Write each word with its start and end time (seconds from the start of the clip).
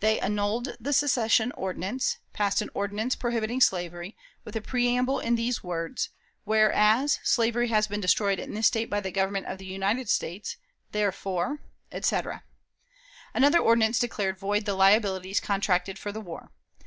They 0.00 0.20
"annulled" 0.20 0.76
the 0.78 0.92
secession 0.92 1.50
ordinance, 1.52 2.18
passed 2.34 2.60
an 2.60 2.68
ordinance 2.74 3.16
prohibiting 3.16 3.62
slavery, 3.62 4.14
with 4.44 4.56
a 4.56 4.60
preamble 4.60 5.18
in 5.20 5.36
these 5.36 5.64
words: 5.64 6.10
"Whereas, 6.44 7.18
slavery 7.22 7.68
has 7.68 7.86
been 7.86 8.02
destroyed 8.02 8.38
in 8.38 8.52
this 8.52 8.66
State 8.66 8.90
by 8.90 9.00
the 9.00 9.10
Government 9.10 9.46
of 9.46 9.56
the 9.56 9.64
United 9.64 10.10
States; 10.10 10.58
therefore," 10.92 11.60
etc. 11.90 12.44
Another 13.32 13.58
ordinance 13.60 13.98
declared 13.98 14.36
void 14.36 14.66
the 14.66 14.74
liabilities 14.74 15.40
contracted 15.40 15.98
for 15.98 16.12
the 16.12 16.20
war. 16.20 16.52